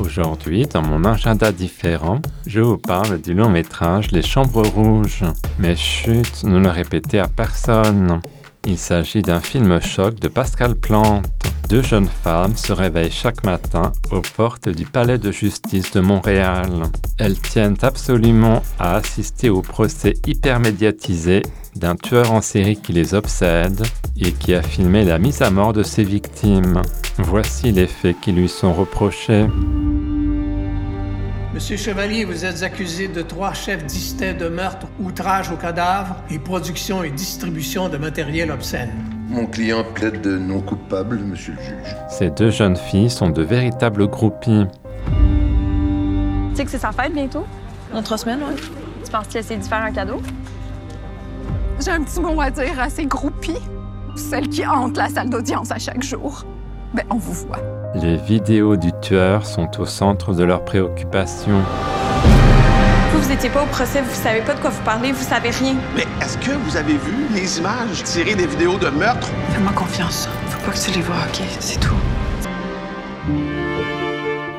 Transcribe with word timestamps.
Aujourd'hui, 0.00 0.66
dans 0.66 0.82
mon 0.82 1.04
agenda 1.04 1.52
différent, 1.52 2.20
je 2.46 2.60
vous 2.60 2.78
parle 2.78 3.20
du 3.20 3.32
long 3.32 3.48
métrage 3.48 4.10
Les 4.10 4.22
Chambres 4.22 4.66
Rouges. 4.66 5.24
Mais 5.58 5.76
chut, 5.76 6.42
ne 6.42 6.58
le 6.58 6.68
répétez 6.68 7.20
à 7.20 7.28
personne. 7.28 8.20
Il 8.66 8.76
s'agit 8.78 9.22
d'un 9.22 9.40
film 9.40 9.80
choc 9.80 10.18
de 10.18 10.28
Pascal 10.28 10.74
Plante. 10.74 11.26
Deux 11.68 11.82
jeunes 11.82 12.08
femmes 12.08 12.56
se 12.56 12.72
réveillent 12.72 13.10
chaque 13.10 13.44
matin 13.44 13.92
aux 14.10 14.22
portes 14.36 14.68
du 14.68 14.84
palais 14.84 15.18
de 15.18 15.30
justice 15.30 15.92
de 15.92 16.00
Montréal. 16.00 16.82
Elles 17.18 17.38
tiennent 17.38 17.78
absolument 17.82 18.62
à 18.78 18.96
assister 18.96 19.48
au 19.48 19.62
procès 19.62 20.14
hyper 20.26 20.60
médiatisé 20.60 21.42
d'un 21.76 21.96
tueur 21.96 22.32
en 22.32 22.40
série 22.40 22.76
qui 22.76 22.92
les 22.92 23.14
obsède 23.14 23.82
et 24.16 24.32
qui 24.32 24.54
a 24.54 24.62
filmé 24.62 25.04
la 25.04 25.18
mise 25.18 25.42
à 25.42 25.50
mort 25.50 25.72
de 25.72 25.82
ses 25.82 26.04
victimes. 26.04 26.82
Voici 27.18 27.72
les 27.72 27.86
faits 27.86 28.16
qui 28.20 28.32
lui 28.32 28.48
sont 28.48 28.72
reprochés. 28.72 29.46
Monsieur 31.54 31.76
Chevalier, 31.76 32.24
vous 32.24 32.44
êtes 32.44 32.64
accusé 32.64 33.06
de 33.06 33.22
trois 33.22 33.52
chefs 33.52 33.86
distincts 33.86 34.34
de 34.34 34.48
meurtre, 34.48 34.88
outrage 34.98 35.52
au 35.52 35.56
cadavre 35.56 36.16
et 36.28 36.40
production 36.40 37.04
et 37.04 37.12
distribution 37.12 37.88
de 37.88 37.96
matériel 37.96 38.50
obscène. 38.50 38.90
Mon 39.28 39.46
client 39.46 39.84
plaide 39.94 40.20
de 40.20 40.36
non 40.36 40.60
coupable, 40.60 41.20
monsieur 41.20 41.52
le 41.52 41.62
juge. 41.62 41.96
Ces 42.08 42.30
deux 42.30 42.50
jeunes 42.50 42.74
filles 42.74 43.08
sont 43.08 43.30
de 43.30 43.42
véritables 43.42 44.08
groupies. 44.08 44.64
Tu 46.50 46.56
sais 46.56 46.64
que 46.64 46.70
c'est 46.72 46.78
sa 46.78 46.90
fête 46.90 47.14
bientôt? 47.14 47.46
Dans 47.92 48.02
trois 48.02 48.18
semaines, 48.18 48.40
oui. 48.48 48.60
Tu 49.04 49.12
penses 49.12 49.28
qu'il 49.28 49.38
essaie 49.38 49.56
de 49.56 49.62
faire 49.62 49.84
un 49.84 49.92
cadeau? 49.92 50.20
J'ai 51.78 51.92
un 51.92 52.02
petit 52.02 52.18
mot 52.18 52.40
à 52.40 52.50
dire 52.50 52.80
à 52.80 52.90
ces 52.90 53.06
groupies, 53.06 53.62
celles 54.16 54.48
qui 54.48 54.66
hantent 54.66 54.96
la 54.96 55.08
salle 55.08 55.30
d'audience 55.30 55.70
à 55.70 55.78
chaque 55.78 56.02
jour. 56.02 56.44
Ben, 56.94 57.02
on 57.10 57.16
vous 57.16 57.32
voit. 57.32 57.58
Les 57.96 58.16
vidéos 58.16 58.76
du 58.76 58.92
tueur 59.00 59.44
sont 59.44 59.80
au 59.80 59.84
centre 59.84 60.32
de 60.32 60.44
leurs 60.44 60.64
préoccupations. 60.64 61.60
Vous, 63.10 63.20
vous 63.20 63.32
étiez 63.32 63.50
pas 63.50 63.64
au 63.64 63.66
procès, 63.66 64.00
vous 64.00 64.14
savez 64.14 64.42
pas 64.42 64.54
de 64.54 64.60
quoi 64.60 64.70
vous 64.70 64.82
parlez, 64.84 65.10
vous 65.10 65.24
savez 65.24 65.50
rien. 65.50 65.74
Mais 65.96 66.06
est-ce 66.22 66.38
que 66.38 66.52
vous 66.52 66.76
avez 66.76 66.92
vu 66.92 67.26
les 67.34 67.58
images 67.58 68.04
tirées 68.04 68.36
des 68.36 68.46
vidéos 68.46 68.78
de 68.78 68.90
meurtre? 68.90 69.28
Fais-moi 69.50 69.72
confiance. 69.72 70.28
Faut 70.46 70.64
pas 70.66 70.70
que 70.70 70.78
tu 70.84 70.92
les 70.92 71.02
vois, 71.02 71.16
ok? 71.16 71.42
C'est 71.58 71.80
tout. 71.80 71.96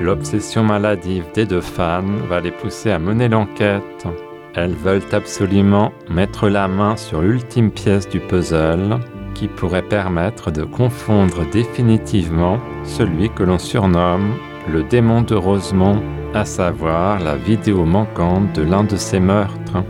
L'obsession 0.00 0.64
maladive 0.64 1.26
des 1.34 1.44
deux 1.44 1.60
fans 1.60 2.02
va 2.30 2.40
les 2.40 2.50
pousser 2.50 2.92
à 2.92 2.98
mener 2.98 3.28
l'enquête. 3.28 4.06
Elles 4.54 4.74
veulent 4.74 5.02
absolument 5.12 5.92
mettre 6.08 6.48
la 6.48 6.66
main 6.66 6.96
sur 6.96 7.20
l'ultime 7.20 7.70
pièce 7.70 8.08
du 8.08 8.20
puzzle 8.20 8.98
qui 9.34 9.48
pourrait 9.48 9.82
permettre 9.82 10.50
de 10.50 10.64
confondre 10.64 11.44
définitivement 11.50 12.58
celui 12.84 13.30
que 13.30 13.42
l'on 13.42 13.58
surnomme 13.58 14.34
le 14.68 14.82
démon 14.82 15.22
de 15.22 15.34
Rosemont, 15.34 16.00
à 16.34 16.44
savoir 16.44 17.18
la 17.20 17.36
vidéo 17.36 17.84
manquante 17.84 18.52
de 18.54 18.62
l'un 18.62 18.84
de 18.84 18.96
ces 18.96 19.20
meurtres. 19.20 19.84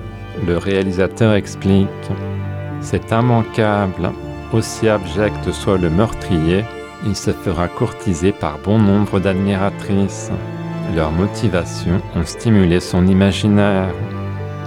Le 0.47 0.57
réalisateur 0.57 1.35
explique 1.35 1.89
C'est 2.81 3.13
immanquable, 3.13 4.11
aussi 4.53 4.89
abject 4.89 5.53
soit 5.53 5.79
le 5.79 5.91
meurtrier, 5.91 6.65
il 7.05 7.17
se 7.17 7.33
fera 7.33 7.69
courtiser 7.69 8.33
par 8.33 8.59
bon 8.59 8.79
nombre 8.79 9.21
d'admiratrices. 9.21 10.31
Leurs 10.95 11.13
motivations 11.13 12.01
ont 12.15 12.25
stimulé 12.25 12.81
son 12.81 13.07
imaginaire. 13.07 13.95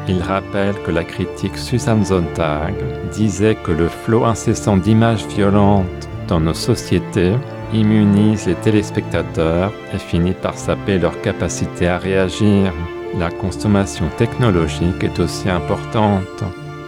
Il 0.08 0.22
rappelle 0.22 0.76
que 0.86 0.92
la 0.92 1.04
critique 1.04 1.58
Susan 1.58 2.04
Sontag 2.04 2.76
disait 3.12 3.56
que 3.56 3.72
le 3.72 3.88
flot 3.88 4.26
incessant 4.26 4.78
d'images 4.78 5.26
violentes 5.26 6.08
dans 6.28 6.40
nos 6.40 6.54
sociétés 6.54 7.34
immunise 7.74 8.46
les 8.46 8.56
téléspectateurs 8.56 9.74
et 9.94 9.98
finit 9.98 10.34
par 10.34 10.56
saper 10.58 11.00
leur 11.00 11.20
capacité 11.22 11.88
à 11.88 11.98
réagir. 11.98 12.72
La 13.18 13.32
consommation 13.32 14.06
technologique 14.18 15.04
est 15.04 15.20
aussi 15.20 15.50
importante. 15.50 16.44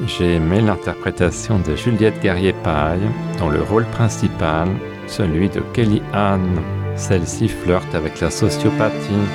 J'ai 0.05 0.35
aimé 0.35 0.61
l'interprétation 0.61 1.57
de 1.59 1.75
Juliette 1.75 2.22
Guerrier-Paille 2.22 3.09
dans 3.39 3.49
le 3.49 3.63
rôle 3.63 3.85
principal, 3.85 4.67
celui 5.07 5.49
de 5.49 5.61
Kelly 5.73 6.03
Anne. 6.13 6.61
Celle-ci 6.95 7.47
flirte 7.47 7.95
avec 7.95 8.19
la 8.22 8.29
sociopathie. 8.29 9.28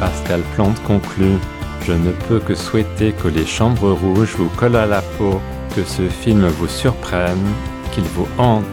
Pascal 0.00 0.40
Plante 0.54 0.82
conclut 0.84 1.38
je 1.86 1.92
ne 1.92 2.12
peux 2.28 2.38
que 2.38 2.54
souhaiter 2.54 3.12
que 3.12 3.28
les 3.28 3.46
chambres 3.46 3.92
rouges 3.92 4.34
vous 4.36 4.48
collent 4.50 4.76
à 4.76 4.86
la 4.86 5.02
peau, 5.02 5.40
que 5.74 5.82
ce 5.84 6.08
film 6.08 6.46
vous 6.46 6.68
surprenne, 6.68 7.46
qu'il 7.92 8.04
vous 8.04 8.28
hante. 8.38 8.64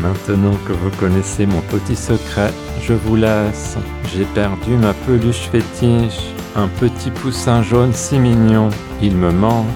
Maintenant 0.00 0.56
que 0.66 0.72
vous 0.72 0.90
connaissez 0.98 1.46
mon 1.46 1.60
petit 1.62 1.96
secret, 1.96 2.52
je 2.82 2.92
vous 2.92 3.16
laisse. 3.16 3.76
J'ai 4.14 4.24
perdu 4.24 4.76
ma 4.76 4.92
peluche 4.92 5.48
fétiche, 5.50 6.20
un 6.54 6.68
petit 6.68 7.10
poussin 7.10 7.62
jaune 7.62 7.92
si 7.92 8.18
mignon. 8.18 8.68
Il 9.02 9.16
me 9.16 9.30
manque. 9.30 9.66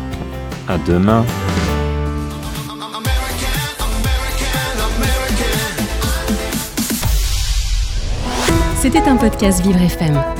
À 0.68 0.78
demain. 0.78 1.24
C'était 8.80 9.08
un 9.08 9.16
podcast 9.16 9.62
Vivre 9.62 9.82
FM. 9.82 10.39